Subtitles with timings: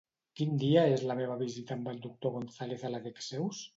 [0.39, 3.63] Quin dia és la meva visita amb el doctor González a la Dexeus?